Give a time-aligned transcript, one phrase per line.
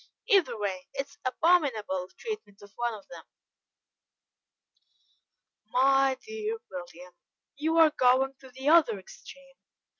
[0.29, 3.23] Either way, it is abominable treatment of one of them."
[5.67, 7.13] "My dear William,
[7.55, 9.57] you are going to the other extreme.